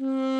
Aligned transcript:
Mm. 0.00 0.31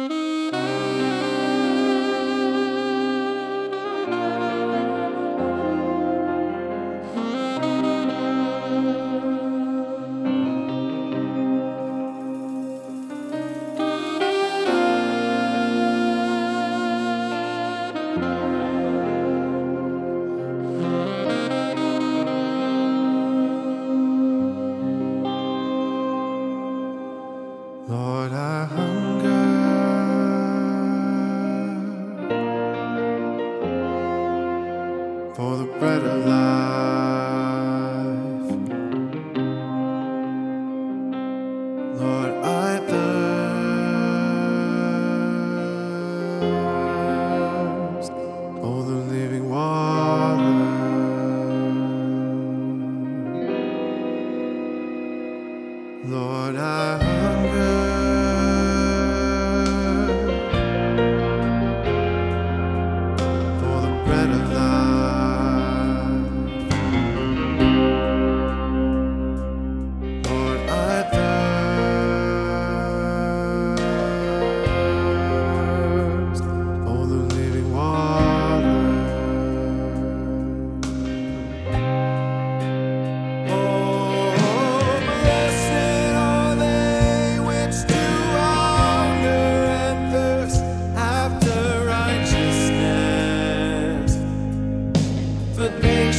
brighter 35.79 36.17
light. 36.27 37.32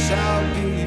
shall 0.06 0.54
be. 0.54 0.83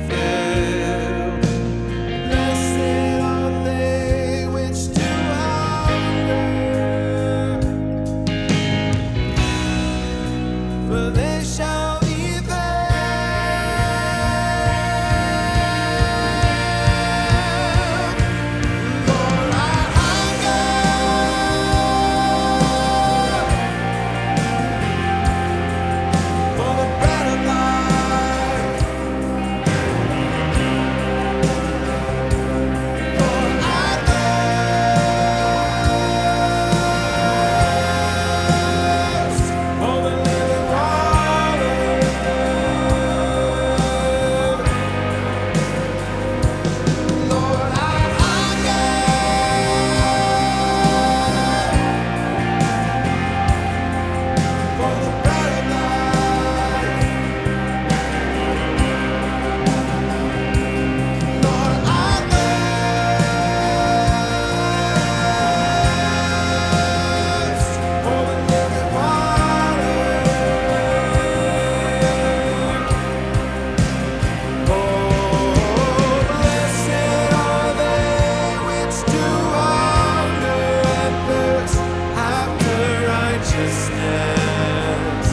righteousness. 83.77 85.27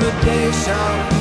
The 0.00 0.10
day 0.24 0.52
shall 0.52 1.17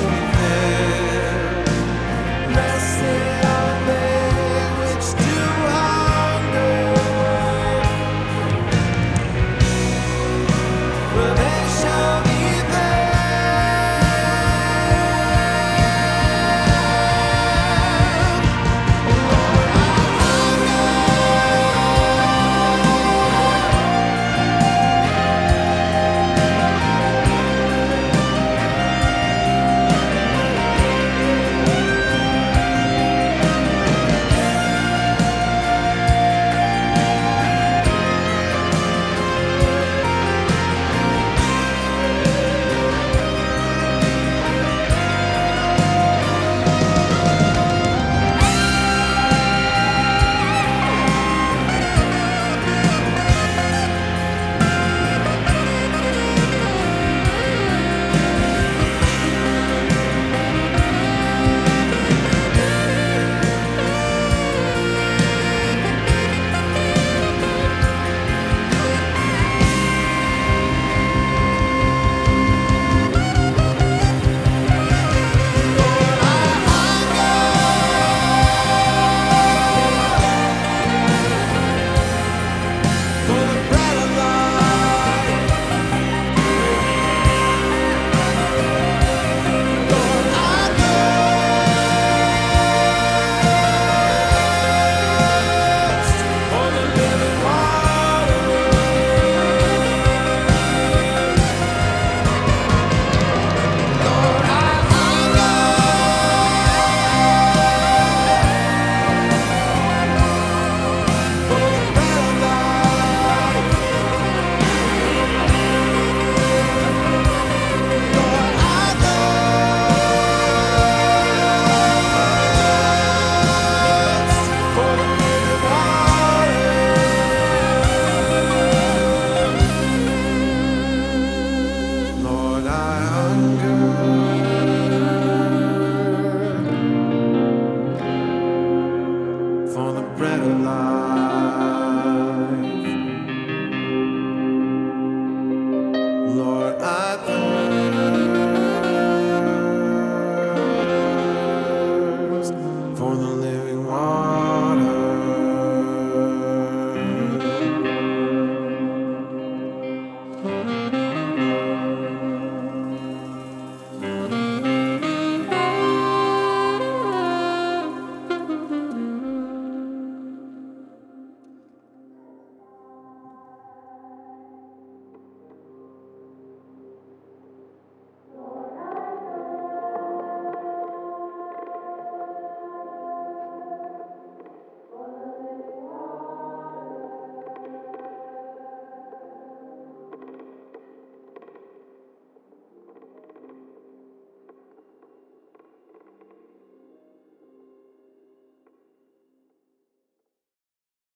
for 152.98 153.16
the 153.16 153.28
living 153.28 153.86
water. 153.86 154.27